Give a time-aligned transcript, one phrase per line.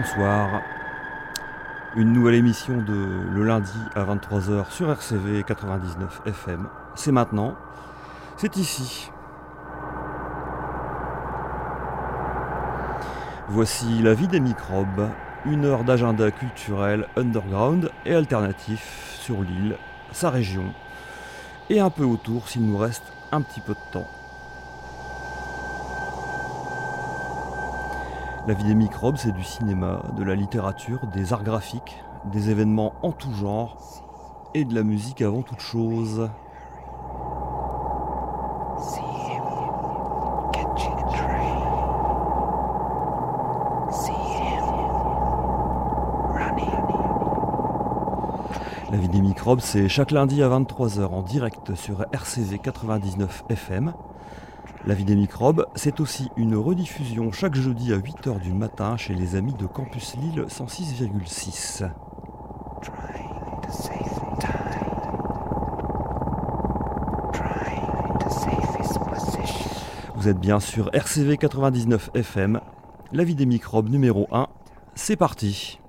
[0.00, 0.62] bonsoir.
[1.94, 6.68] Une nouvelle émission de le lundi à 23h sur RCV 99 FM.
[6.94, 7.54] C'est maintenant.
[8.38, 9.10] C'est ici.
[13.48, 15.10] Voici la vie des microbes,
[15.44, 19.76] une heure d'agenda culturel underground et alternatif sur l'île,
[20.12, 20.72] sa région,
[21.68, 24.19] et un peu autour s'il nous reste un petit peu de temps.
[28.46, 32.02] La vie des microbes, c'est du cinéma, de la littérature, des arts graphiques,
[32.32, 33.76] des événements en tout genre
[34.54, 36.30] et de la musique avant toute chose.
[48.90, 53.92] La vie des microbes, c'est chaque lundi à 23h en direct sur RCV 99 FM.
[54.86, 59.14] La vie des microbes, c'est aussi une rediffusion chaque jeudi à 8h du matin chez
[59.14, 61.90] les amis de Campus Lille 106,6.
[70.16, 72.60] Vous êtes bien sur RCV 99 FM,
[73.12, 74.48] la vie des microbes numéro 1,
[74.94, 75.79] c'est parti.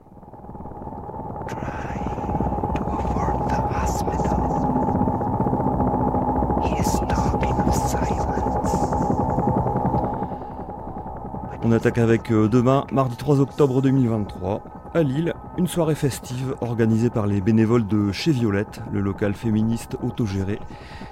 [11.71, 17.09] On attaque avec euh, demain, mardi 3 octobre 2023, à Lille, une soirée festive organisée
[17.09, 20.59] par les bénévoles de Chez Violette, le local féministe autogéré,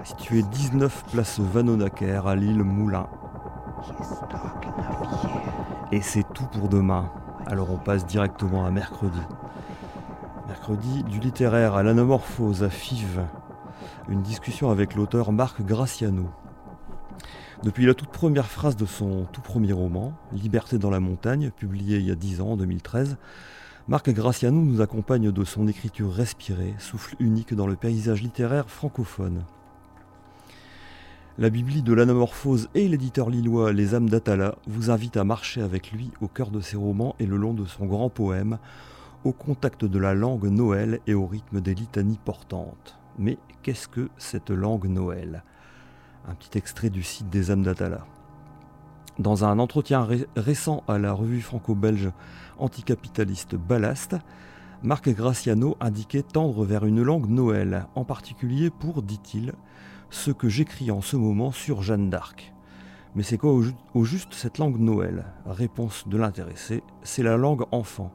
[0.04, 3.08] situé 19 place Vanonaker à Lille Moulin.
[5.94, 7.10] Et c'est tout pour demain.
[7.46, 9.22] Alors on passe directement à mercredi.
[10.50, 13.24] Mercredi, du littéraire à l'anamorphose à Fives.
[14.10, 16.30] Une discussion avec l'auteur Marc Graciano.
[17.62, 21.98] Depuis la toute première phrase de son tout premier roman, Liberté dans la montagne, publié
[21.98, 23.18] il y a 10 ans, en 2013,
[23.90, 29.44] Marc Graciano nous accompagne de son écriture respirée, souffle unique dans le paysage littéraire francophone.
[31.38, 35.92] La Biblie de l'anamorphose et l'éditeur lillois Les âmes d'Atala vous invitent à marcher avec
[35.92, 38.58] lui au cœur de ses romans et le long de son grand poème,
[39.26, 42.98] au contact de la langue Noël et au rythme des litanies portantes.
[43.18, 45.44] Mais qu'est-ce que cette langue Noël?
[46.28, 48.06] Un petit extrait du site des âmes d'Atala.
[49.18, 52.12] Dans un entretien récent à la revue franco-belge
[52.58, 54.16] anticapitaliste Ballast,
[54.82, 59.54] Marc Graciano indiquait tendre vers une langue Noël, en particulier pour, dit-il,
[60.10, 62.54] ce que j'écris en ce moment sur Jeanne d'Arc.
[63.16, 63.52] Mais c'est quoi
[63.94, 65.26] au, juste cette langue Noël?
[65.46, 68.14] Réponse de l'intéressé, c'est la langue enfant.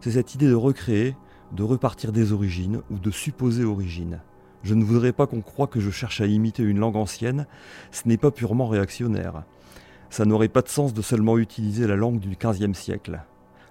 [0.00, 1.16] C'est cette idée de recréer,
[1.52, 4.20] de repartir des origines ou de supposer origine.
[4.62, 7.46] Je ne voudrais pas qu'on croie que je cherche à imiter une langue ancienne,
[7.90, 9.42] ce n'est pas purement réactionnaire.
[10.10, 13.22] Ça n'aurait pas de sens de seulement utiliser la langue du XVe siècle.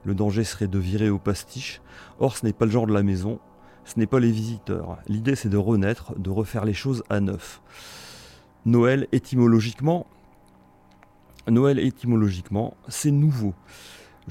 [0.03, 1.81] Le danger serait de virer au pastiche,
[2.19, 3.39] or ce n'est pas le genre de la maison,
[3.85, 4.97] ce n'est pas les visiteurs.
[5.07, 7.61] L'idée c'est de renaître, de refaire les choses à neuf.
[8.65, 10.07] Noël étymologiquement,
[11.47, 13.53] Noël étymologiquement, c'est nouveau.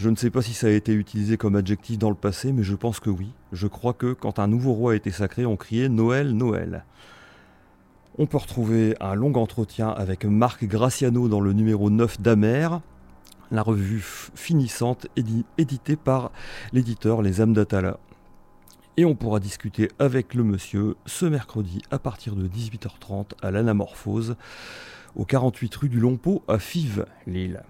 [0.01, 2.63] Je ne sais pas si ça a été utilisé comme adjectif dans le passé, mais
[2.63, 3.33] je pense que oui.
[3.53, 6.87] Je crois que quand un nouveau roi a été sacré, on criait Noël, Noël.
[8.17, 12.81] On peut retrouver un long entretien avec Marc Graciano dans le numéro 9 d'Amer,
[13.51, 14.03] la revue
[14.35, 15.07] finissante
[15.59, 16.33] éditée par
[16.73, 17.99] l'éditeur Les âmes d'Atala.
[18.97, 24.37] Et on pourra discuter avec le monsieur ce mercredi à partir de 18h30 à l'Anamorphose,
[25.15, 27.63] au 48 rue du Longpot à Fives, Lille.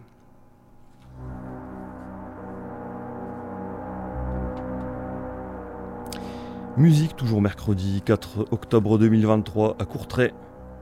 [6.81, 10.33] Musique, toujours mercredi 4 octobre 2023 à Courtrai.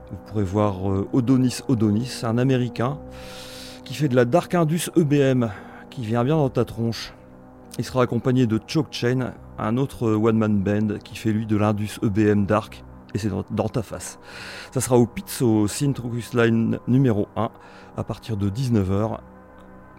[0.09, 2.97] Vous pourrez voir euh, Odonis Odonis, un américain
[3.83, 5.49] qui fait de la Dark Indus EBM,
[5.89, 7.13] qui vient bien dans ta tronche.
[7.79, 11.99] Il sera accompagné de Choke Chain, un autre one-man band qui fait lui de l'Indus
[12.01, 12.81] EBM Dark,
[13.13, 14.19] et c'est dans, ta face.
[14.71, 17.49] Ça sera au Pizzo Syntrocus Line numéro 1
[17.97, 19.17] à partir de 19h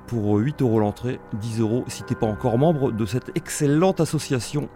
[0.06, 4.70] pour 8 euros l'entrée, 10 euros si t'es pas encore membre de cette excellente association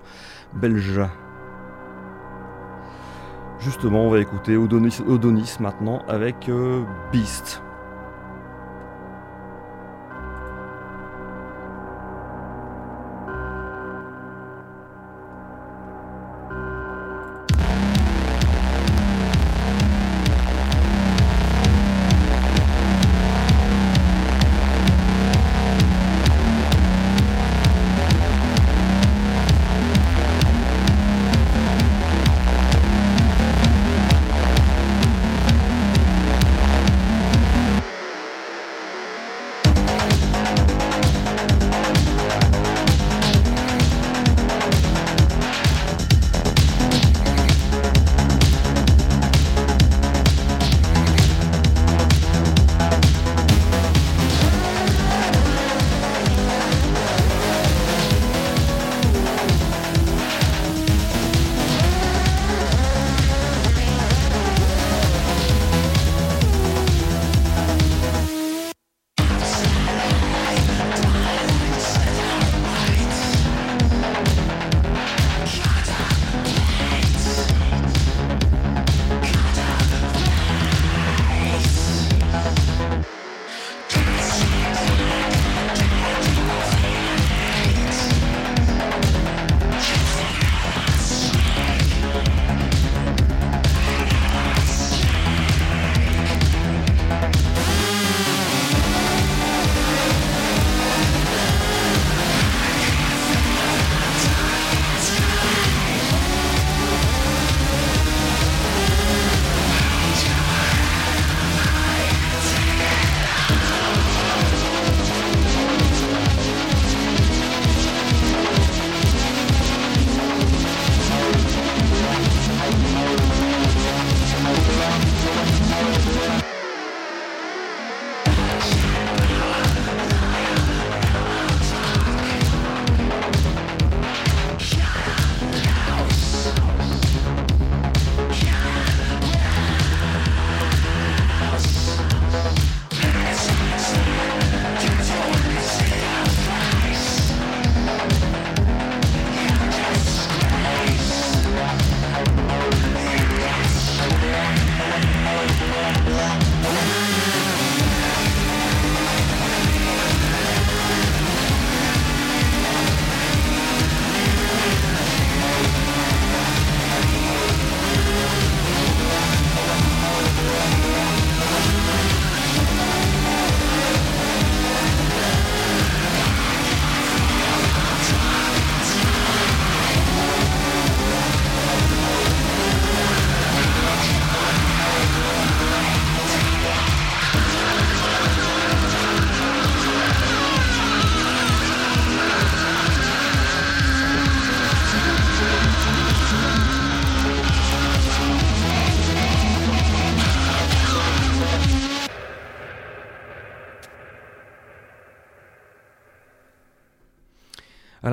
[0.54, 1.00] belge.
[3.58, 7.63] Justement, on va écouter Odonis, maintenant avec euh, Beast.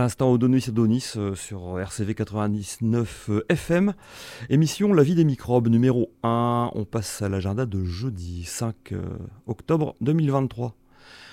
[0.02, 3.94] L'instant, Odonis Adonis euh, sur RCV 99 euh, FM.
[4.50, 6.72] Émission La vie des microbes numéro 1.
[6.74, 9.04] On passe à l'agenda de jeudi 5 euh,
[9.46, 10.76] octobre 2023.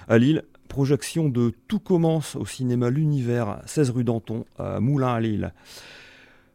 [0.06, 5.20] À Lille, projection de Tout commence au cinéma L'Univers, 16 rue Danton, à Moulins à
[5.20, 5.54] Lille.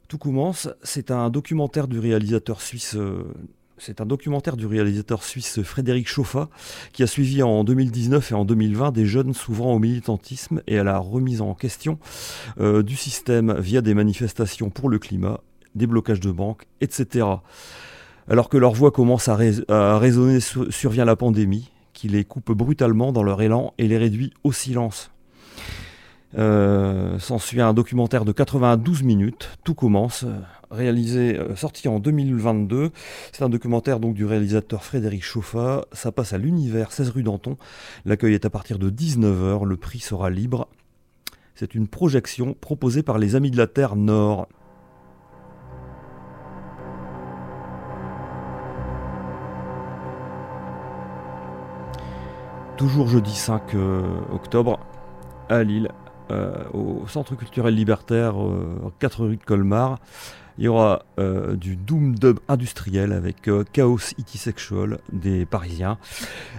[0.07, 2.95] Tout commence, c'est un documentaire du réalisateur suisse
[3.77, 6.49] c'est un documentaire du réalisateur suisse Frédéric Chauffat
[6.91, 10.83] qui a suivi en 2019 et en 2020 des jeunes s'ouvrant au militantisme et à
[10.83, 11.97] la remise en question
[12.59, 15.41] euh, du système via des manifestations pour le climat,
[15.75, 17.25] des blocages de banques, etc.
[18.27, 19.35] Alors que leur voix commence à,
[19.97, 24.51] résonner, survient la pandémie qui les coupe brutalement dans leur élan et les réduit au
[24.51, 25.11] silence.
[26.37, 30.25] Euh, s'ensuit un documentaire de 92 minutes, Tout commence,
[30.71, 32.91] réalisé, euh, sorti en 2022.
[33.31, 35.85] C'est un documentaire donc du réalisateur Frédéric Chauffat.
[35.91, 37.57] Ça passe à l'univers 16 rue Danton.
[38.05, 39.65] L'accueil est à partir de 19h.
[39.65, 40.67] Le prix sera libre.
[41.55, 44.47] C'est une projection proposée par les Amis de la Terre Nord.
[52.75, 54.79] Toujours jeudi 5 euh, octobre
[55.47, 56.02] à Lille, euh,
[56.73, 58.35] au Centre culturel libertaire,
[58.99, 59.99] 4 rue de Colmar.
[60.57, 65.97] Il y aura euh, du Doom Dub industriel avec euh, Chaos It Sexual des Parisiens.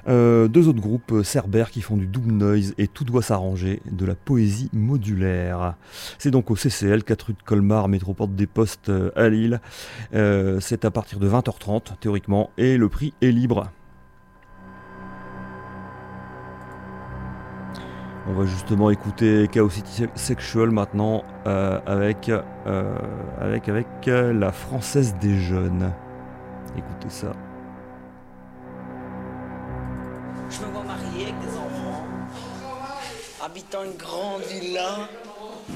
[0.09, 4.05] Euh, deux autres groupes, Cerber, qui font du Doom Noise et Tout doit s'arranger, de
[4.05, 5.75] la poésie modulaire.
[6.19, 9.61] C'est donc au CCL, 4 rue de Colmar, métroporte des Postes à Lille.
[10.13, 13.71] C'est à partir de 20h30 théoriquement et le prix est libre.
[18.27, 25.39] On va justement écouter Chaos City Sexual maintenant euh, avec, euh, euh, la française des
[25.39, 25.93] jeunes.
[26.75, 27.33] Écoutez ça.
[30.51, 32.07] Je me vois marié avec des enfants,
[33.45, 35.07] habitant une grande villa,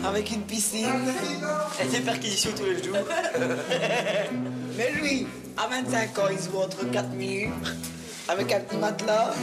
[0.02, 0.88] avec une piscine
[1.82, 2.96] et des perquisitions tous les jours.
[4.78, 5.26] Mais lui,
[5.58, 7.52] à 25 ans, il se voit entre 4 minutes,
[8.26, 9.34] avec un petit matelas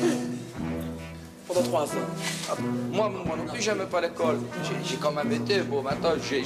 [1.47, 2.57] pendant trois ans.
[2.91, 4.39] Moi, moi non plus, j'aime pas l'école.
[4.83, 6.39] J'ai quand même été, bon, maintenant, j'ai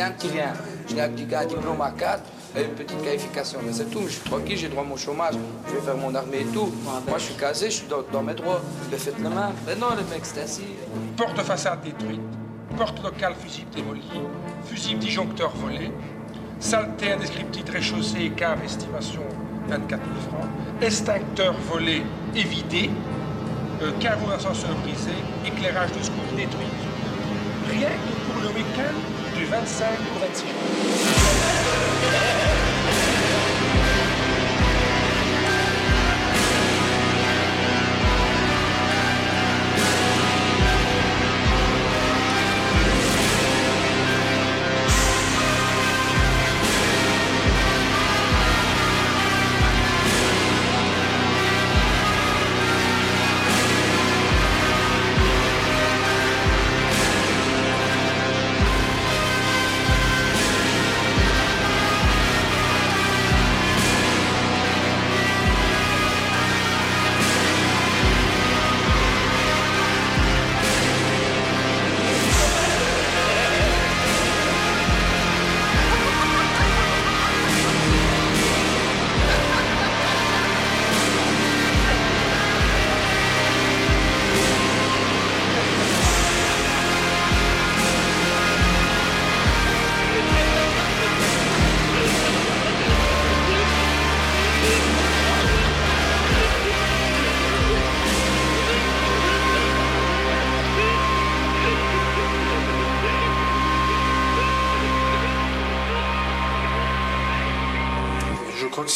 [0.00, 0.52] un petit rien.
[0.88, 2.22] J'ai un petit gars, un diplôme à 4
[2.56, 3.58] et une petite qualification.
[3.64, 5.34] Mais c'est tout, je suis tranquille, j'ai droit à mon chômage,
[5.68, 6.72] je vais faire mon armée et tout.
[6.84, 8.60] Moi, je suis casé, je suis dans, mes droits.
[8.90, 9.52] Mais faites le main.
[9.66, 10.62] Mais non, le mec, c'est assis.
[11.16, 12.20] Porte façade détruite,
[12.76, 14.02] porte locale fusible démolie,
[14.66, 15.90] fusible disjoncteur volé,
[16.60, 19.22] saleté indescriptible réchaussée, cave estimation
[19.68, 20.50] 24 000 francs,
[20.80, 22.02] extincteur volé
[22.34, 22.90] et vidé,
[23.82, 25.12] euh, caveau ascenseur brisé,
[25.44, 26.66] éclairage de secours détruit.
[27.70, 28.94] Rien que pour le week-end
[29.36, 30.44] du 25 au 26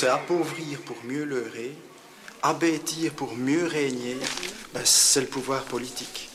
[0.00, 1.76] c'est appauvrir pour mieux leurrer,
[2.42, 4.16] abêtir pour mieux régner,
[4.72, 6.30] ben, c'est le pouvoir politique.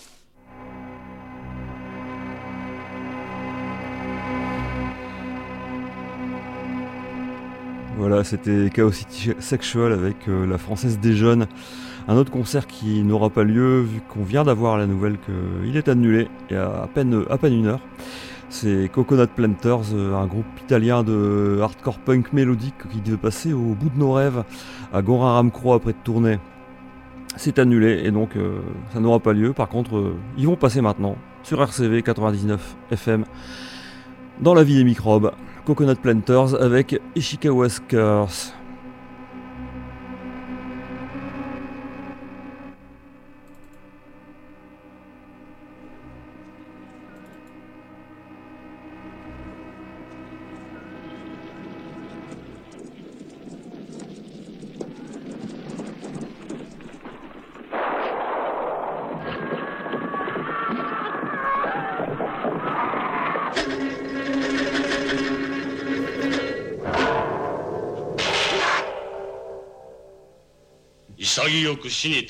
[7.97, 11.47] Voilà, c'était Chaos City Sexual avec euh, la Française des Jeunes.
[12.07, 15.87] Un autre concert qui n'aura pas lieu vu qu'on vient d'avoir la nouvelle qu'il est
[15.87, 17.81] annulé il y a à peine, à peine une heure.
[18.57, 23.75] C'est Coconut Planters, euh, un groupe italien de hardcore punk mélodique qui devait passer au
[23.75, 24.45] bout de nos rêves
[24.93, 26.39] à Gorin Ramcroix après de tournée.
[27.35, 28.61] C'est annulé et donc euh,
[28.93, 29.51] ça n'aura pas lieu.
[29.51, 33.25] Par contre, euh, ils vont passer maintenant sur RCV 99 FM
[34.39, 35.33] dans la vie des microbes.
[35.65, 38.53] Coconut Planters avec Ishikawa Curse.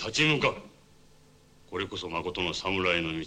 [0.05, 0.55] 立ち向かう。
[1.71, 3.25] これこそまことの侍の道。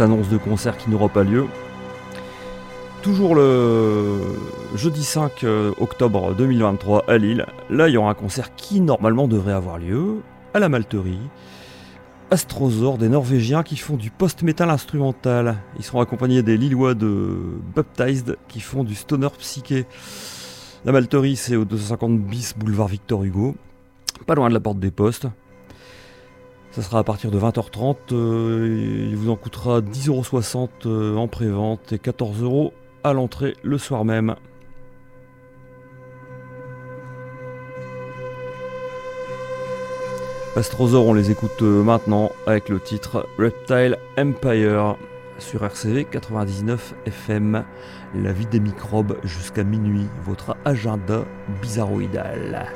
[0.00, 1.46] Annonce de concert qui n'aura pas lieu.
[3.02, 4.20] Toujours le
[4.74, 9.28] jeudi 5 euh, octobre 2023 à Lille, là il y aura un concert qui normalement
[9.28, 10.16] devrait avoir lieu
[10.54, 11.20] à la Malterie.
[12.32, 15.58] Astrosaur, des Norvégiens qui font du post-metal instrumental.
[15.78, 17.38] Ils seront accompagnés des Lillois de
[17.76, 19.86] Baptized qui font du stoner psyché.
[20.84, 23.54] La Malterie, c'est au 250 bis boulevard Victor Hugo,
[24.26, 25.28] pas loin de la porte des postes.
[26.76, 27.96] Ça sera à partir de 20h30.
[28.12, 32.70] Euh, il vous en coûtera 10,60€ euh, en pré-vente et 14€
[33.02, 34.36] à l'entrée le soir même.
[40.54, 44.96] Astrosaur, on les écoute euh, maintenant avec le titre Reptile Empire
[45.38, 47.64] sur RCV 99 FM.
[48.14, 51.24] La vie des microbes jusqu'à minuit, votre agenda
[51.62, 52.66] bizarroïdal.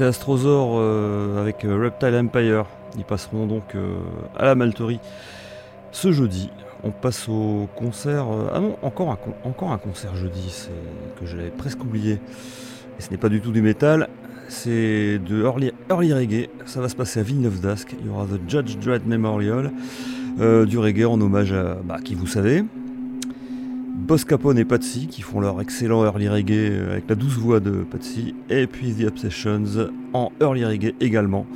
[0.00, 2.64] C'était Astrosaur euh, avec euh, Reptile Empire.
[2.96, 3.98] Ils passeront donc euh,
[4.34, 4.98] à la Malterie
[5.92, 6.48] ce jeudi.
[6.84, 8.24] On passe au concert.
[8.54, 10.68] ah non, encore un, concert jeudi,
[11.20, 12.14] que j'avais presque oublié.
[12.98, 14.08] Et ce n'est pas du tout du métal,
[14.48, 16.48] c'est de early, early, Reggae.
[16.64, 17.94] Ça va se passer à Villeneuve d'Ascq.
[18.00, 19.70] Il y aura The Judge Dredd Memorial,
[20.38, 22.64] du reggae en hommage à bah, qui vous savez,
[24.10, 27.60] Boss Capone et Patsy qui font leur excellent early reggae euh, avec la douce voix
[27.60, 31.46] de Patsy, et puis The Obsessions en early reggae également.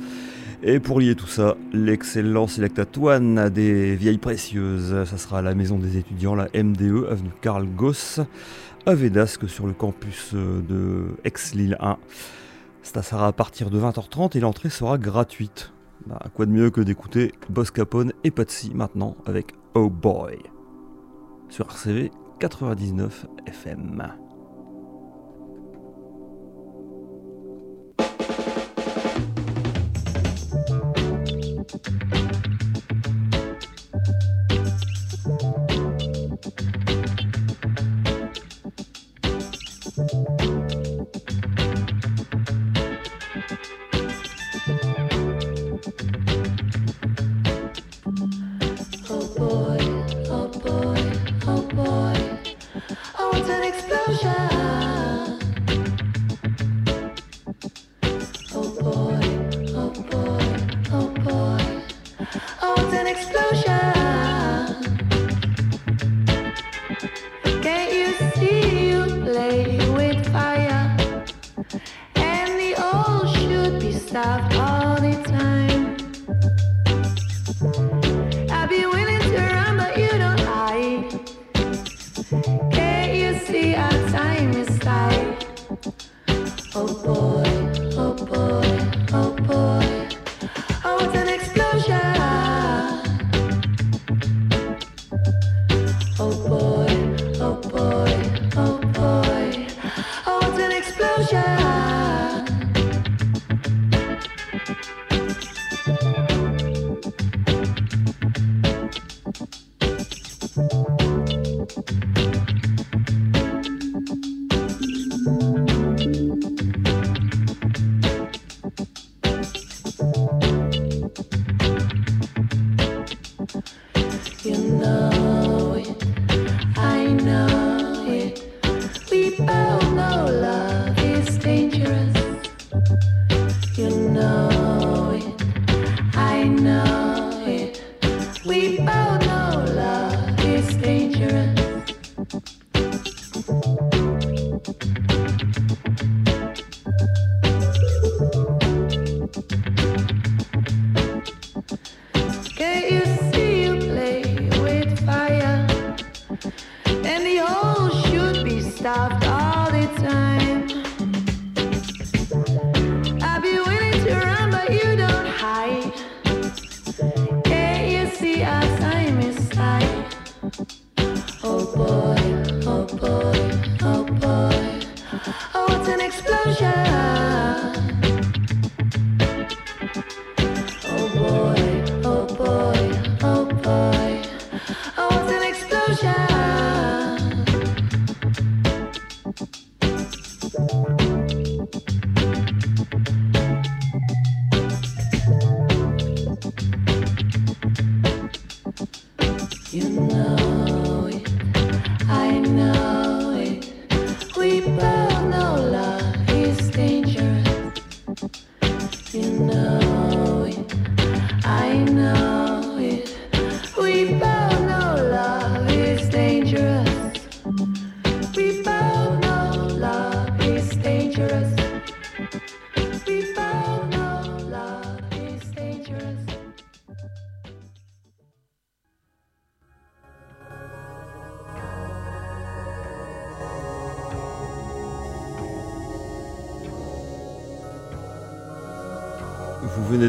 [0.63, 5.53] Et pour lier tout ça, l'excellent Selecta One des vieilles précieuses, ça sera à la
[5.53, 8.21] maison des étudiants, la MDE, avenue Karl Goss,
[8.85, 11.97] à Védasque sur le campus euh, de Aix-Lille 1.
[12.83, 15.73] Ça sera à partir de 20h30 et l'entrée sera gratuite.
[16.07, 20.37] Bah, quoi de mieux que d'écouter Boss Capone et Patsy maintenant avec Oh Boy
[21.49, 24.24] sur RCV 99 FM.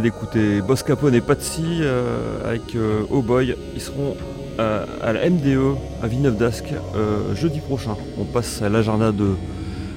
[0.00, 3.56] D'écouter Boss Capone et Patsy euh, avec euh, Oh Boy.
[3.74, 4.16] Ils seront
[4.58, 7.96] à la MDE à Villeneuve d'Ascq euh, jeudi prochain.
[8.18, 9.34] On passe à l'agenda de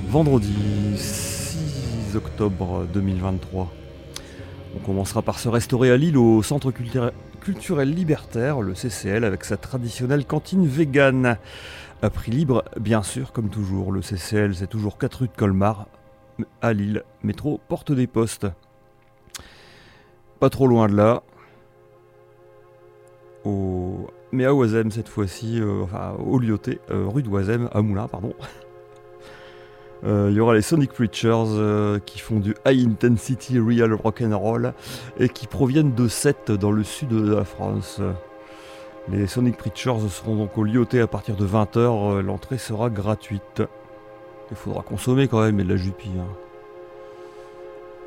[0.08, 0.54] vendredi
[0.98, 3.72] 6 octobre 2023.
[4.76, 9.58] On commencera par se restaurer à Lille au centre culturel libertaire, le CCL, avec sa
[9.58, 11.38] traditionnelle cantine vegan.
[12.02, 13.92] À prix libre, bien sûr, comme toujours.
[13.92, 15.88] Le CCL, c'est toujours 4 rue de Colmar,
[16.62, 18.48] à Lille, métro Porte des Postes.
[20.40, 21.24] Pas trop loin de là.
[23.46, 24.08] Au...
[24.32, 28.08] Mais à Oisem cette fois-ci, euh, enfin au Lyoté, euh, rue de Oisem, à Moulin,
[28.08, 28.34] pardon.
[30.06, 34.38] Euh, Il y aura les Sonic Preachers qui font du high intensity real rock and
[34.40, 34.74] roll
[35.20, 38.00] et qui proviennent de Sète dans le sud de la France.
[39.10, 42.22] Les Sonic Preachers seront donc au Lyoté à partir de 20h.
[42.22, 43.62] L'entrée sera gratuite.
[44.52, 46.18] Il faudra consommer quand même et de la jupille.
[46.18, 46.28] hein.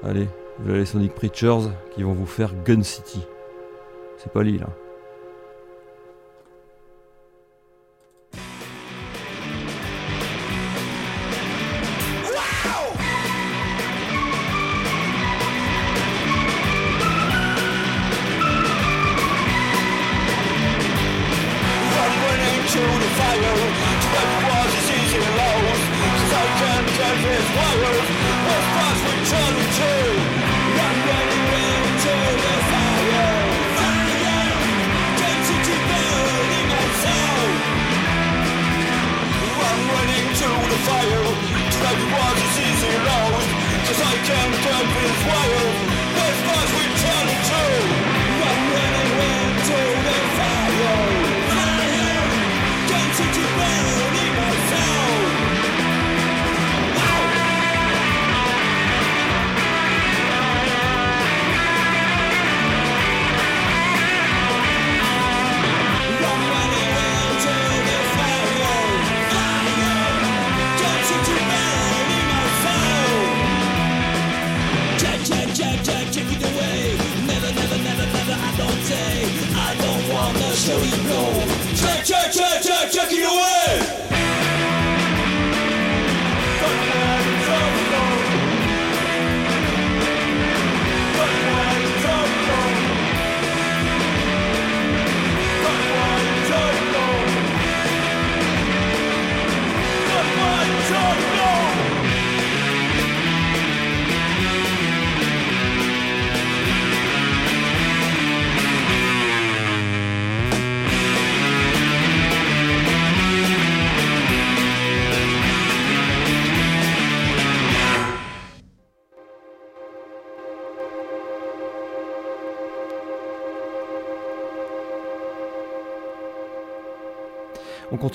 [0.08, 0.28] Allez,
[0.62, 3.20] voilà les Sonic Preachers qui vont vous faire Gun City.
[4.18, 4.64] C'est pas l'île.
[4.66, 4.72] hein.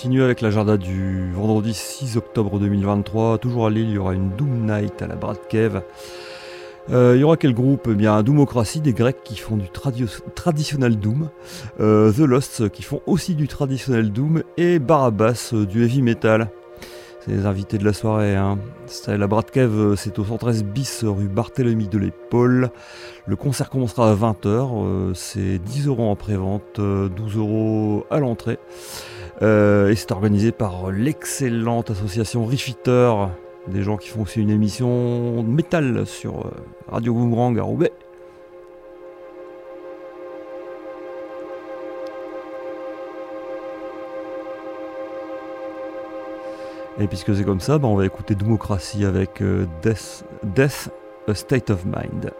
[0.07, 3.39] Continue avec l'agenda du vendredi 6 octobre 2023.
[3.39, 5.37] Toujours à Lille, il y aura une Doom Night à la Brad.
[6.89, 7.89] Euh, il y aura quel groupe?
[7.91, 9.67] Eh bien, Doomocratie, des Grecs qui font du
[10.33, 11.29] traditionnel Doom,
[11.81, 16.51] euh, The Lost qui font aussi du traditionnel Doom, et Barabbas euh, du heavy metal.
[17.19, 18.37] C'est les invités de la soirée.
[18.37, 18.59] Hein.
[19.09, 19.47] La Brad
[19.97, 22.69] c'est au 113 bis rue Barthélemy de l'Épaule.
[23.25, 25.13] Le concert commencera à 20h.
[25.15, 28.57] c'est 10 euros en pré-vente, euh, 12 euros à l'entrée.
[29.41, 33.13] Euh, et c'est organisé par l'excellente association Rifitter,
[33.67, 36.51] des gens qui font aussi une émission de métal sur euh,
[36.87, 37.91] Radio Boomerang à Roubaix.
[46.99, 50.89] Et puisque c'est comme ça, bah, on va écouter Démocratie avec euh, Death,
[51.27, 52.31] A State of Mind.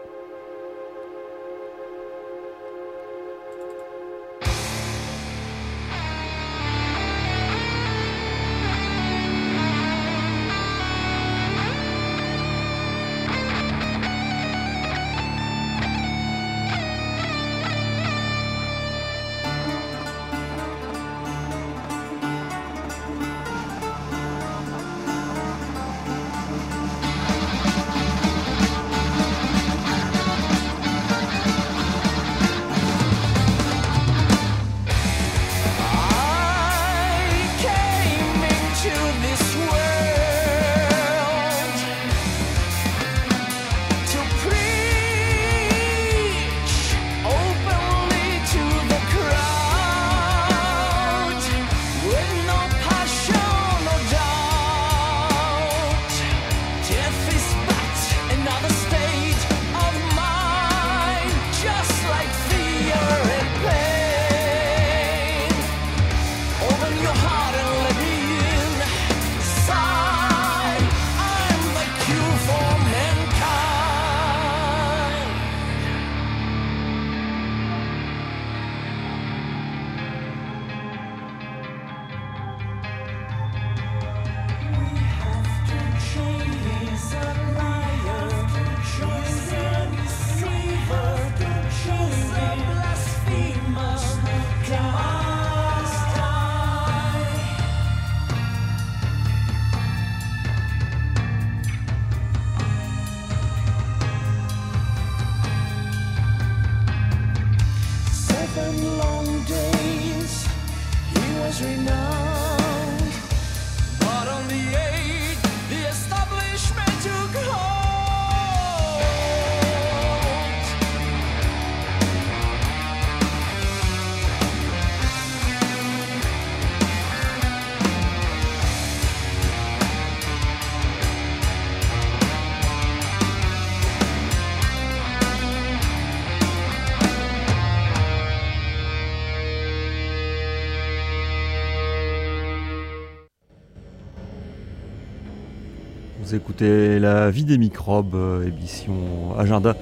[146.28, 148.92] Vous écoutez La vie des microbes, euh, émission
[149.38, 149.74] agenda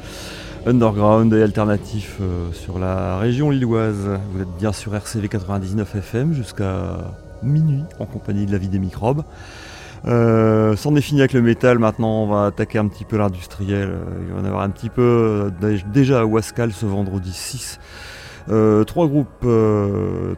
[0.65, 4.09] underground et alternatif euh, sur la région lilloise.
[4.31, 6.99] Vous êtes bien sur RCV 99 FM jusqu'à
[7.43, 9.25] minuit en compagnie de La vie des microbes.
[10.07, 13.97] Euh, C'en est fini avec le métal, maintenant on va attaquer un petit peu l'industriel.
[14.21, 15.51] Il va y en avoir un petit peu
[15.93, 17.81] déjà à Wascal ce vendredi 6.
[18.51, 19.49] Euh, trois groupes,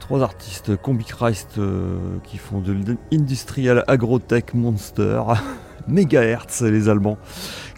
[0.01, 1.61] trois artistes, Combi Christ
[2.25, 2.75] qui font de
[3.13, 5.21] l'industrial agrotech monster,
[5.89, 7.19] Megahertz les Allemands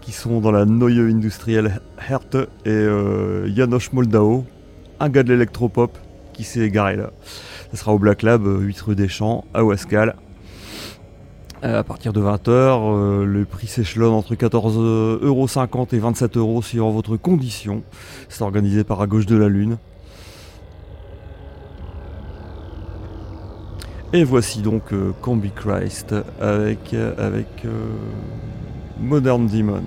[0.01, 4.45] qui sont dans la Neue Industrielle Herte et euh, Janosch Moldau,
[4.99, 5.97] un gars de l'électropop
[6.33, 7.11] qui s'est égaré là.
[7.71, 10.17] Ça sera au Black Lab, 8 rue des Champs, à Wascal.
[11.63, 16.91] Euh, à partir de 20h, euh, le prix s'échelonne entre 14,50€ et 27€ euros suivant
[16.91, 17.83] votre condition.
[18.29, 19.77] C'est organisé par À Gauche de la Lune.
[24.13, 27.69] Et voici donc euh, Combi Christ avec, euh, avec euh,
[28.99, 29.85] Modern Demon.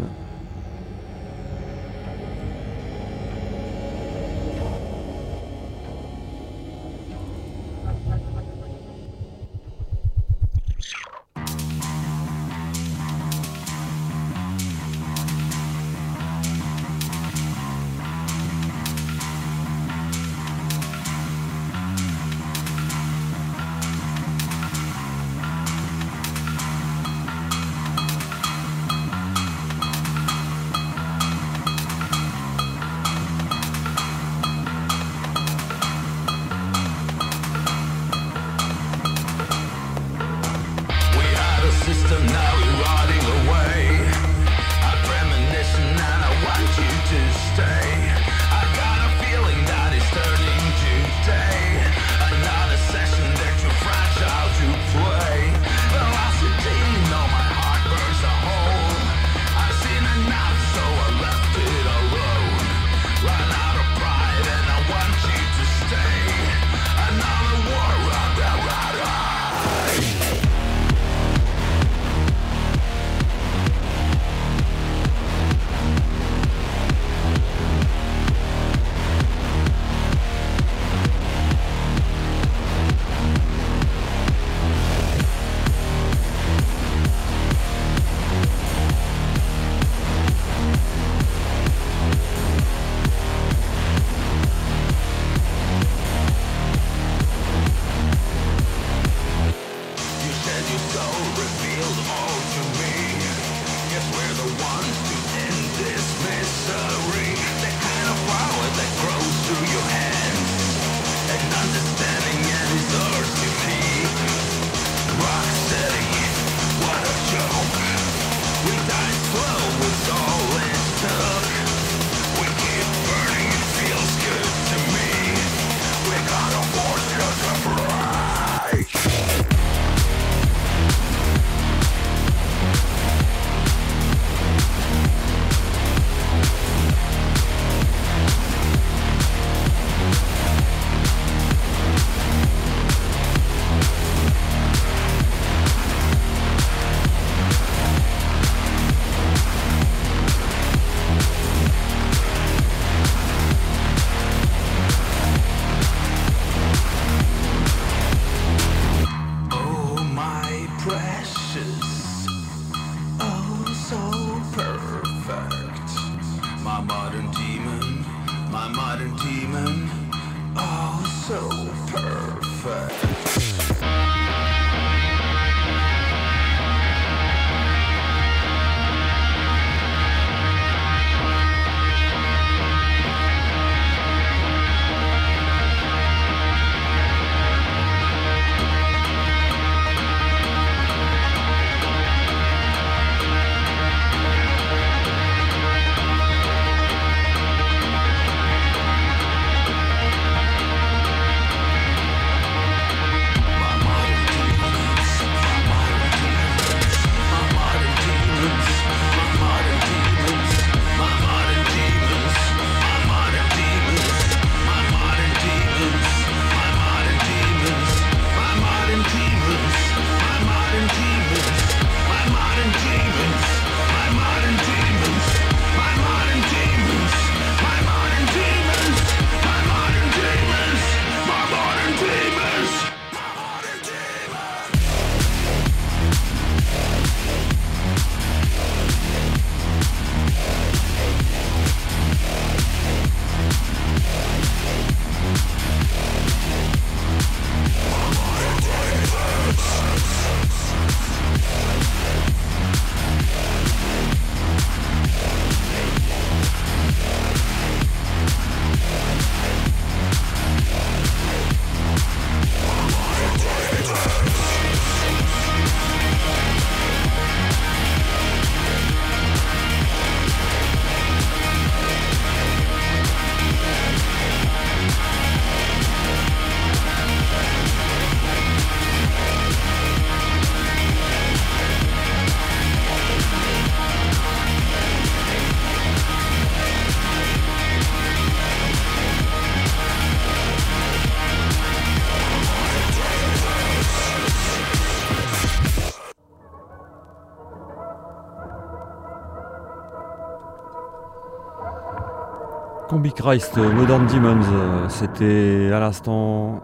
[303.04, 306.64] Combi Christ, Modern Demons, c'était à l'instant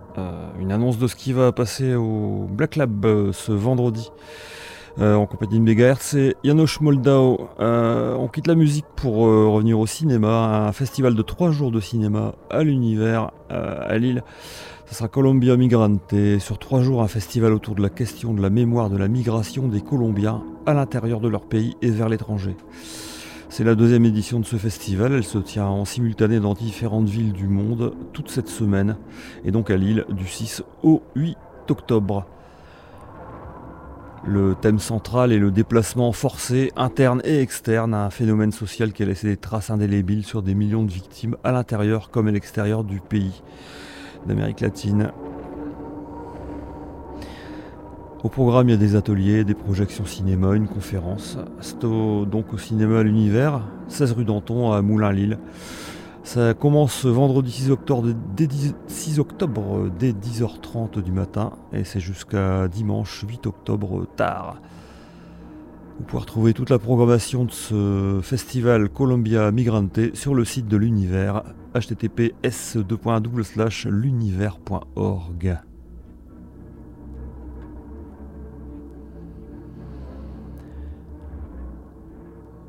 [0.58, 4.10] une annonce de ce qui va passer au Black Lab ce vendredi.
[5.02, 7.50] en compagnie de Megahertz et Janos Moldau.
[7.60, 12.36] on quitte la musique pour revenir au cinéma, un festival de trois jours de cinéma
[12.50, 14.24] à l'univers à Lille.
[14.86, 18.50] Ce sera Colombia Migrante, sur trois jours un festival autour de la question de la
[18.50, 22.56] mémoire de la migration des Colombiens à l'intérieur de leur pays et vers l'étranger.
[23.52, 27.34] C'est la deuxième édition de ce festival, elle se tient en simultané dans différentes villes
[27.34, 28.96] du monde toute cette semaine,
[29.44, 31.36] et donc à Lille du 6 au 8
[31.68, 32.28] octobre.
[34.24, 39.02] Le thème central est le déplacement forcé, interne et externe, à un phénomène social qui
[39.02, 42.84] a laissé des traces indélébiles sur des millions de victimes à l'intérieur comme à l'extérieur
[42.84, 43.42] du pays
[44.28, 45.12] d'Amérique latine.
[48.22, 51.38] Au programme, il y a des ateliers, des projections cinéma, une conférence.
[51.62, 55.40] C'est donc au cinéma l'univers, 16 rue Danton à Moulin-Lille.
[56.24, 58.50] Ça commence vendredi 6 octobre, dès
[58.88, 64.58] 6 octobre dès 10h30 du matin et c'est jusqu'à dimanche 8 octobre tard.
[65.98, 70.76] Vous pouvez retrouver toute la programmation de ce festival Columbia Migrante sur le site de
[70.76, 71.44] l'univers
[71.74, 72.78] https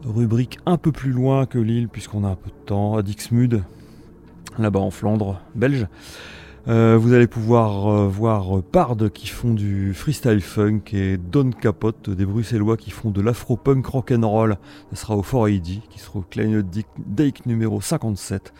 [0.04, 3.62] Rubrique un peu plus loin que Lille, puisqu'on a un peu de temps, à Dixmude,
[4.58, 5.86] là-bas en Flandre, belge.
[6.68, 12.10] Euh, vous allez pouvoir euh, voir Pard qui font du freestyle funk et Don Capote
[12.10, 14.58] des Bruxellois qui font de l'afro-punk rock'n'roll.
[14.90, 16.62] Ce sera au Fort Heidi, qui sera au Klein
[16.98, 18.52] Dake numéro 57.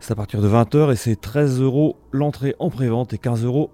[0.00, 3.70] C'est à partir de 20h et c'est 13 euros l'entrée en pré-vente et 15 euros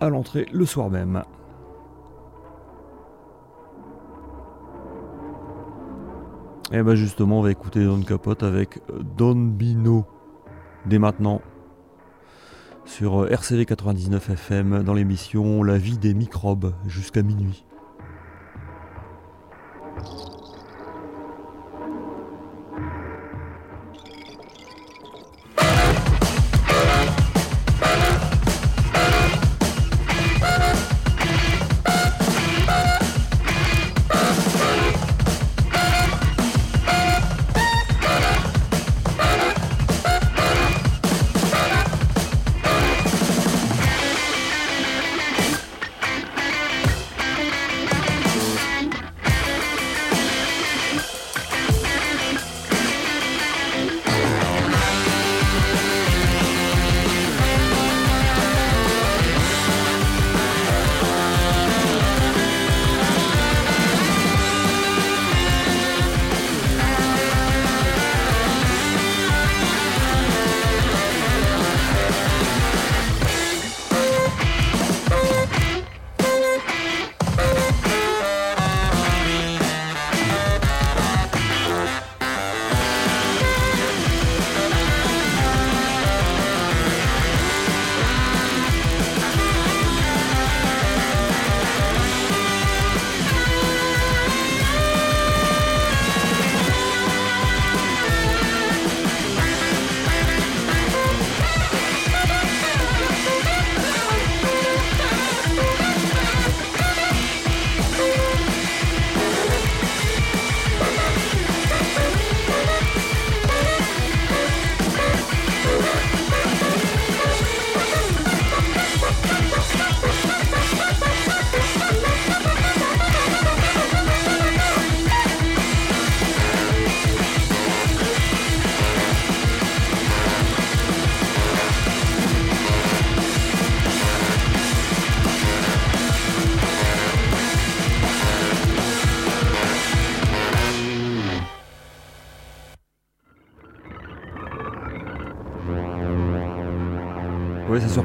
[0.00, 1.22] à l'entrée le soir même.
[6.72, 8.80] Et bah justement, on va écouter Don Capote avec
[9.16, 10.06] Don Bino
[10.86, 11.42] dès maintenant
[12.86, 17.64] sur RCV 99 FM dans l'émission La vie des microbes jusqu'à minuit.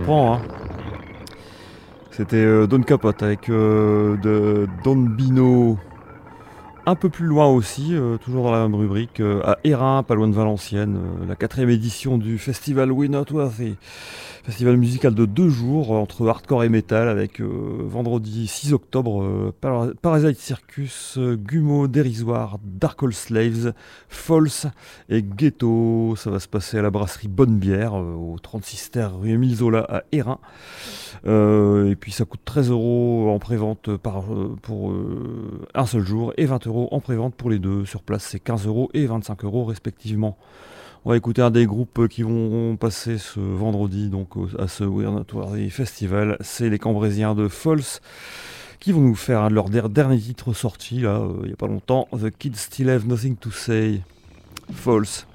[0.10, 0.42] Hein.
[2.10, 5.78] C'était euh, Don Capote avec euh, de Don Bino
[6.88, 10.28] un peu plus loin aussi, euh, toujours dans la même rubrique, à Hérin, pas loin
[10.28, 10.98] de Valenciennes,
[11.28, 13.76] la quatrième édition du festival We Not Worthy.
[14.44, 19.54] Festival musical de deux jours entre hardcore et metal avec vendredi 6 octobre
[20.02, 23.74] Parasite Circus, Gumo Dérisoire, Dark Old Slaves,
[24.08, 24.68] False
[25.10, 26.16] et Ghetto.
[26.16, 29.86] Ça va se passer à la brasserie Bonne Bière au 36 terre rue Emile Zola
[29.90, 30.40] à Hérin.
[31.26, 34.24] et puis ça coûte 13 euros en prévente par,
[34.62, 34.94] pour
[35.74, 37.86] un seul jour et 20 euros en prévente pour les deux.
[37.86, 40.38] Sur place c'est 15 euros et 25 euros respectivement.
[41.06, 45.26] On va écouter un des groupes qui vont passer ce vendredi donc à ce Weird
[45.70, 46.38] Festival.
[46.42, 48.02] C'est les Cambrésiens de False
[48.80, 52.08] qui vont nous faire leur dernier titre sorti là, euh, il n'y a pas longtemps.
[52.12, 54.02] The Kids Still Have Nothing to Say.
[54.74, 55.26] False.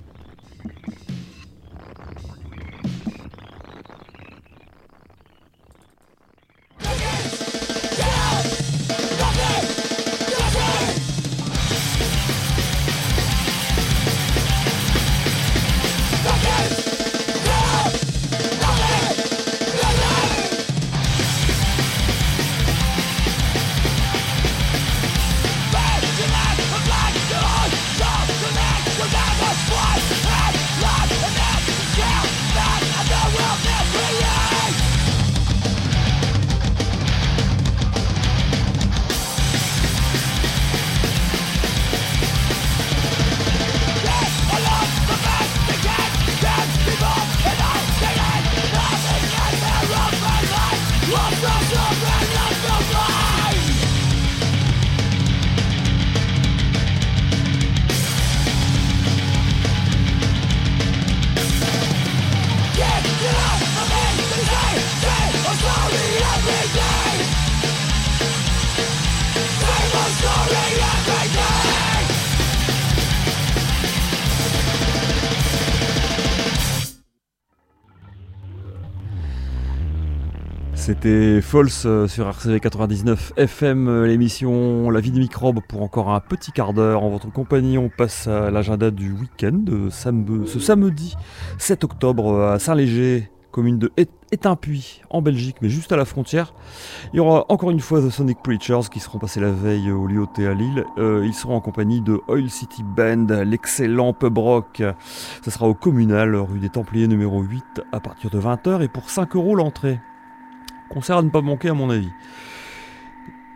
[80.86, 86.10] C'était False euh, sur RCV 99 FM, euh, l'émission La vie des microbes pour encore
[86.10, 87.02] un petit quart d'heure.
[87.02, 91.16] En votre compagnie, on passe à l'agenda du week-end, ce samedi
[91.56, 93.92] 7 octobre à Saint-Léger, commune de
[94.30, 96.52] Étainpuis en Belgique, mais juste à la frontière.
[97.14, 100.06] Il y aura encore une fois The Sonic Preachers qui seront passés la veille au
[100.06, 100.84] Lyoté à Lille.
[100.98, 104.82] Euh, ils seront en compagnie de Oil City Band, l'excellent pub rock.
[105.40, 109.08] Ça sera au communal, rue des Templiers numéro 8 à partir de 20h et pour
[109.08, 109.98] 5 euros l'entrée.
[110.88, 112.10] Concert à ne pas manquer à mon avis.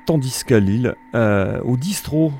[0.09, 2.33] Tandis qu'à Lille, euh, au Distro,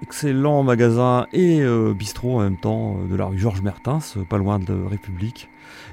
[0.00, 4.38] excellent magasin et euh, bistrot en même temps euh, de la rue Georges Mertins, pas
[4.38, 5.48] loin de République.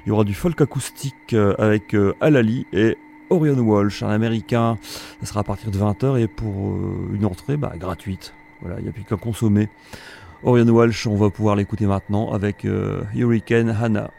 [0.06, 2.96] Il y aura du folk acoustique avec Alali et
[3.30, 4.78] Orion Walsh, un américain.
[5.20, 6.76] Ça sera à partir de 20h et pour
[7.12, 8.32] une entrée bah, gratuite.
[8.60, 9.68] Voilà, il n'y a plus qu'à consommer.
[10.44, 12.64] Orion Walsh, on va pouvoir l'écouter maintenant avec
[13.14, 14.12] Hurricane Hannah.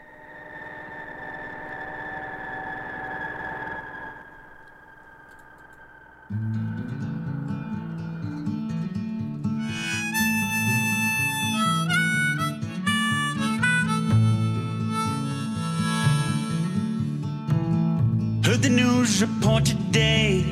[18.46, 20.44] Heard the news report today.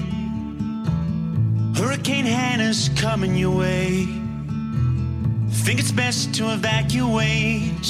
[1.76, 4.06] Hurricane Hannah's coming your way.
[5.64, 7.88] Think it's best to evacuate.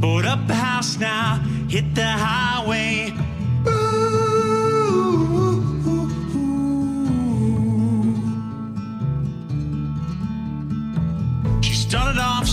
[0.00, 1.36] Board up a house now,
[1.68, 3.12] hit the highway.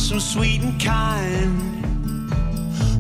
[0.08, 2.32] So sweet and kind.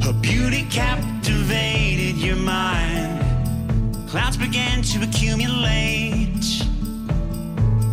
[0.03, 3.23] Her beauty captivated your mind.
[4.09, 6.43] Clouds began to accumulate.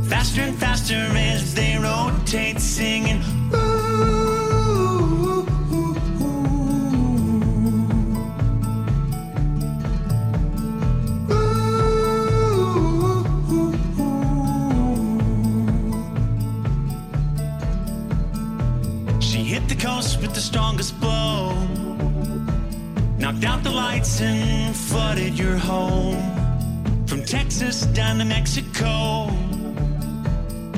[0.09, 3.23] Faster and faster as they rotate, singing.
[24.05, 26.21] And flooded your home.
[27.07, 29.31] From Texas down to Mexico.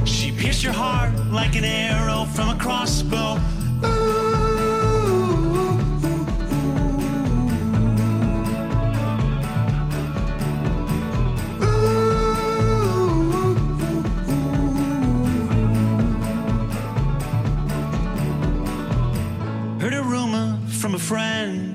[0.04, 3.34] She pierced your heart like an arrow from a crossbow.
[19.80, 21.65] Heard a rumor from a friend.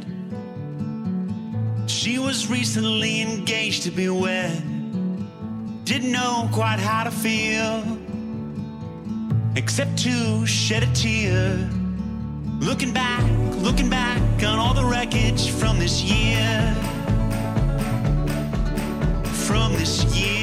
[2.51, 4.61] Recently engaged to be wed.
[5.85, 7.81] Didn't know quite how to feel,
[9.55, 11.69] except to shed a tear.
[12.59, 13.23] Looking back,
[13.59, 16.75] looking back on all the wreckage from this year.
[19.47, 20.40] From this year.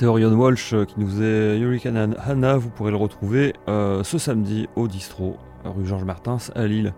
[0.00, 4.88] Et Orion Walsh qui nous faisait Hurricane Hannah, vous pourrez le retrouver ce samedi au
[4.88, 6.94] Distro, rue Georges Martins à Lille.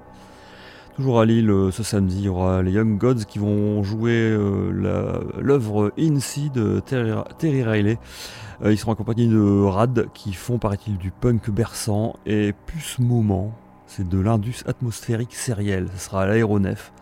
[0.96, 4.30] Toujours à Lille, ce samedi, il y aura les Young Gods qui vont jouer
[4.70, 7.98] l'œuvre In Sea de Terry, Riley.
[8.64, 13.52] ils seront accompagnés de Rad qui font, paraît-il, du punk berçant et plus moment.
[13.86, 15.88] C'est de l'indus atmosphérique sériel.
[15.94, 16.92] Ce sera à l'aéronef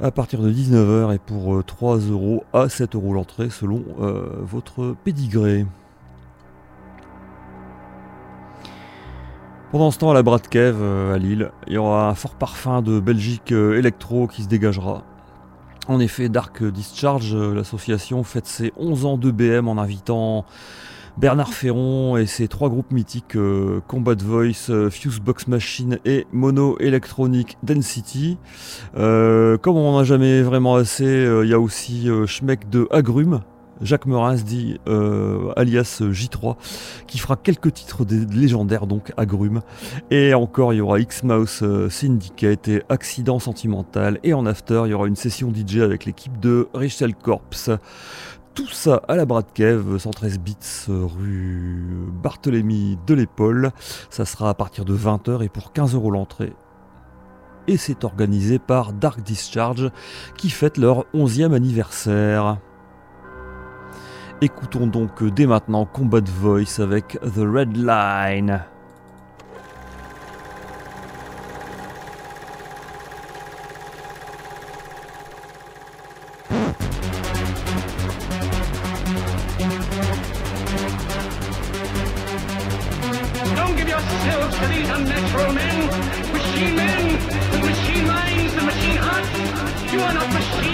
[0.00, 4.28] à partir de 19h et pour 3 euh, euros à 7 euros l'entrée selon euh,
[4.42, 5.66] votre pédigré.
[9.72, 12.80] Pendant ce temps, à la Bratkev euh, à Lille, il y aura un fort parfum
[12.80, 15.02] de Belgique électro qui se dégagera.
[15.88, 20.44] En effet, Dark Discharge, l'association, fête ses 11 ans de BM en invitant
[21.18, 26.78] Bernard Ferron et ses trois groupes mythiques euh, Combat Voice, euh, Fusebox Machine et Mono
[26.78, 28.38] Electronic Density.
[28.96, 33.40] Euh, comme on n'en a jamais vraiment assez, il y a aussi Schmeck de Agrume.
[33.80, 34.80] Jacques Meurins dit
[35.54, 36.56] alias J3
[37.06, 39.60] qui fera quelques titres légendaires donc Agrume
[40.10, 44.94] et encore il y aura X-Mouse Syndicate et Accident Sentimental et en after il y
[44.94, 47.42] aura une session DJ avec l'équipe de Richel Corps
[48.58, 50.56] tout ça à la Bratkev, 113 bits
[50.88, 53.70] rue Barthélemy de l'Épaule.
[54.10, 56.52] Ça sera à partir de 20h et pour 15 euros l'entrée.
[57.68, 59.92] Et c'est organisé par Dark Discharge
[60.36, 62.58] qui fête leur 11e anniversaire.
[64.40, 68.64] Écoutons donc dès maintenant Combat Voice avec The Red Line.
[90.08, 90.67] Les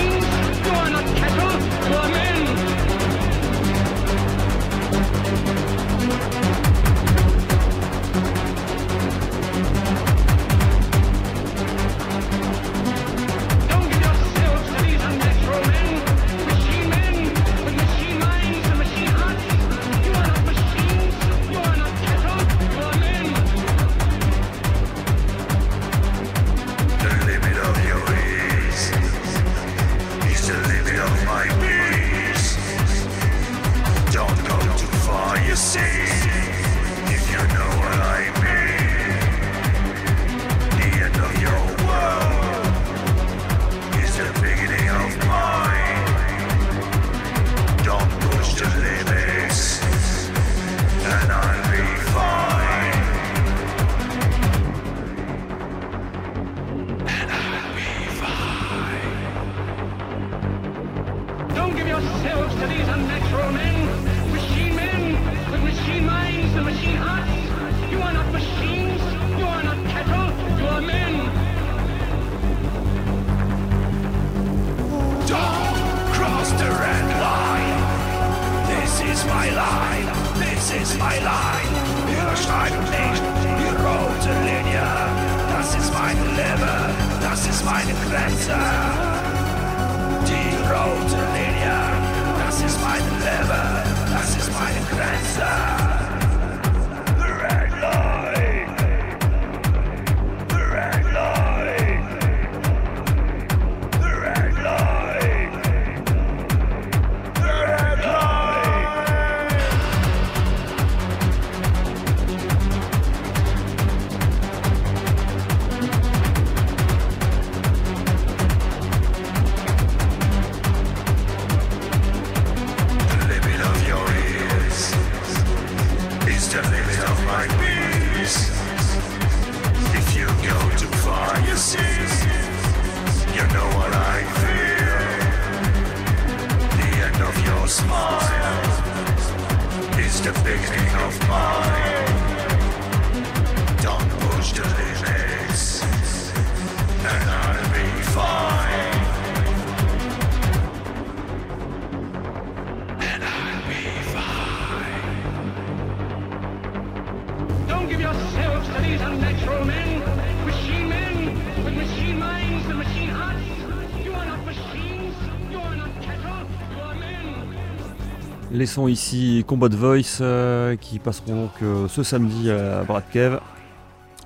[168.66, 173.38] sons ici Combat Voice euh, qui passeront donc euh, ce samedi à Bradkev.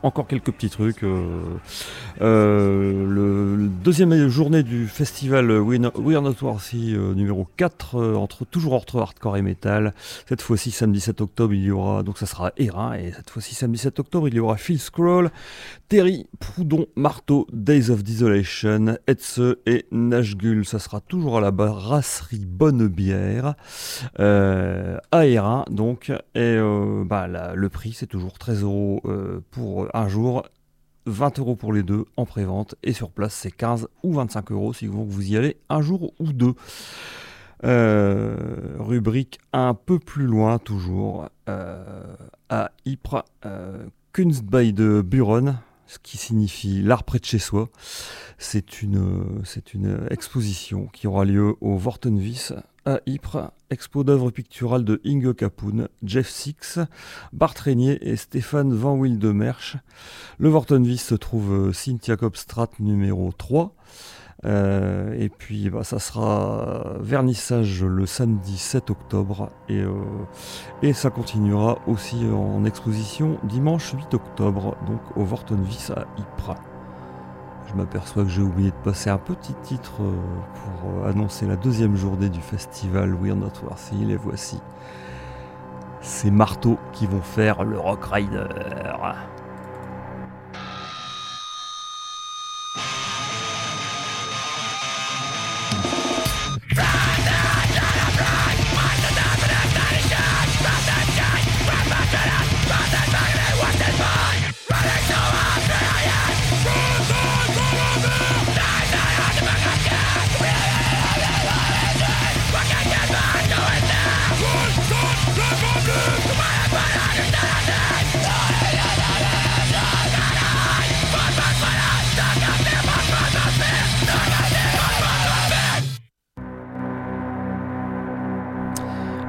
[0.03, 1.05] encore quelques petits trucs.
[2.21, 8.45] Euh, euh, le, deuxième journée du festival We, Are Not Worthy euh, numéro 4, entre,
[8.45, 9.95] toujours entre hardcore et metal.
[10.29, 13.55] Cette fois-ci, samedi 7 octobre, il y aura, donc ça sera Erin, et cette fois-ci,
[13.55, 15.31] samedi 7 octobre, il y aura Phil Scroll,
[15.89, 20.65] Terry, Proudhon, Marteau, Days of Desolation, Etze et Nashgull.
[20.65, 23.55] Ça sera toujours à la brasserie Bonne Bière,
[24.19, 26.59] à donc, et
[27.07, 29.03] bah, le prix, c'est toujours 13 euros
[29.51, 30.45] pour un jour,
[31.09, 34.73] 20 euros pour les deux en pré-vente et sur place c'est 15 ou 25 euros
[34.73, 36.55] si vous, y allez un jour ou deux.
[37.65, 42.15] Euh, rubrique un peu plus loin toujours euh,
[42.49, 45.57] à Ypres, euh, Kunstbay de Buron,
[45.87, 47.69] ce qui signifie l'art près de chez soi.
[48.37, 52.51] C'est une, c'est une exposition qui aura lieu au Vortenvis
[52.89, 56.79] à Ypres, expo d'œuvres picturales de Inge Capoun, Jeff Six,
[57.35, 59.77] Bart Régnier et Stéphane Van Wildemersch.
[60.39, 63.75] Le Vortenvis se trouve euh, Cynthia Copstrat numéro 3.
[64.47, 69.91] Euh, et puis bah, ça sera vernissage le samedi 7 octobre et, euh,
[70.81, 76.55] et ça continuera aussi en exposition dimanche 8 octobre, donc au Vortenvis à Ypres.
[77.69, 80.13] Je m'aperçois que j'ai oublié de passer un petit titre euh,
[80.55, 84.07] pour euh, annoncer la deuxième journée du festival We're Not Worthy.
[84.07, 84.59] Les voici.
[86.01, 88.47] Ces marteaux qui vont faire le Rock Rider.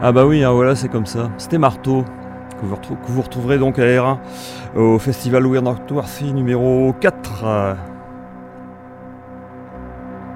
[0.02, 1.30] Ah bah oui, hein, voilà, c'est comme ça.
[1.38, 2.06] C'était Marteau,
[2.62, 4.18] que vous, retrouverez donc à R1
[4.78, 7.45] au festival Weird Worthy numéro 4.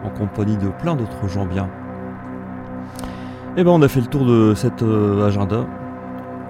[0.04, 1.70] en compagnie de plein d'autres gens bien.
[3.56, 5.66] Et eh ben on a fait le tour de cet euh, agenda.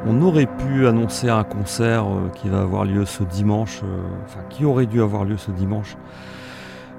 [0.08, 4.40] On aurait pu annoncer un concert euh, qui va avoir lieu ce dimanche, euh, enfin
[4.50, 5.98] qui aurait dû avoir lieu ce dimanche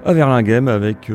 [0.05, 1.11] à Verlinghem avec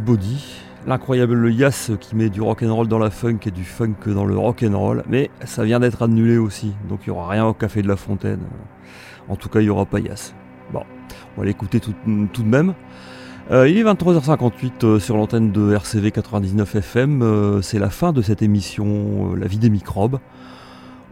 [0.00, 4.36] Body l'incroyable Yas qui met du rock'n'roll dans la funk et du funk dans le
[4.36, 7.88] rock'n'roll, mais ça vient d'être annulé aussi, donc il n'y aura rien au Café de
[7.88, 8.40] la Fontaine.
[9.28, 10.32] En tout cas, il n'y aura pas Yas.
[10.72, 10.82] Bon,
[11.36, 12.74] on va l'écouter tout, de même.
[13.50, 17.60] Euh, il est 23h58 euh, sur l'antenne de RCV 99 FM.
[17.62, 20.18] c'est la fin de cette émission euh, La vie des microbes.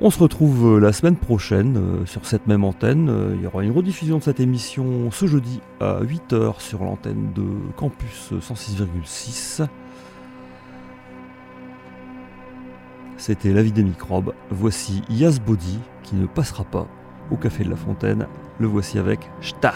[0.00, 3.08] On se retrouve euh, la semaine prochaine euh, sur cette même antenne.
[3.08, 7.32] Euh, il y aura une rediffusion de cette émission ce jeudi à 8h sur l'antenne
[7.34, 7.42] de
[7.76, 9.66] Campus 106,6.
[13.16, 14.34] C'était La vie des microbes.
[14.50, 16.86] Voici Yas Body qui ne passera pas
[17.32, 18.28] au Café de la Fontaine.
[18.60, 19.74] Le voici avec Shta.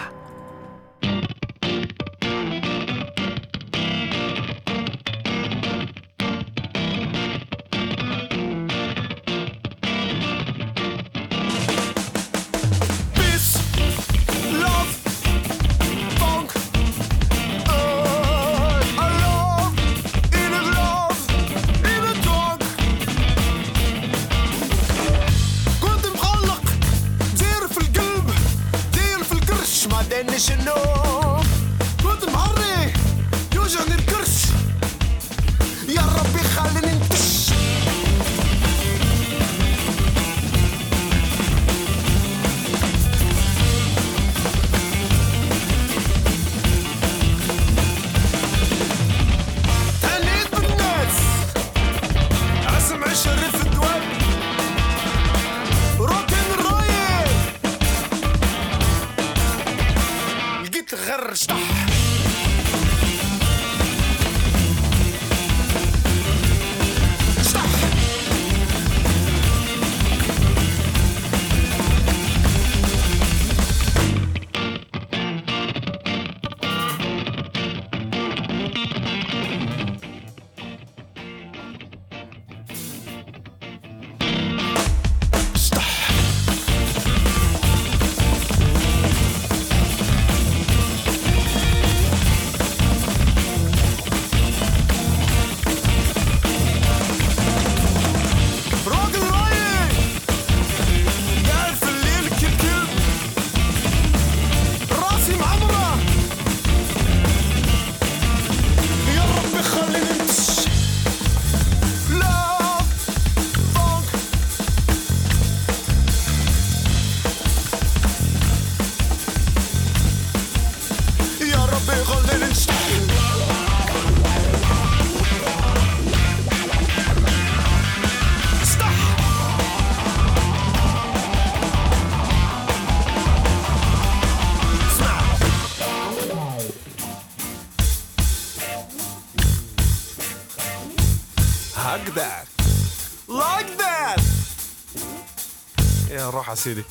[146.32, 146.84] الراحة سيدي.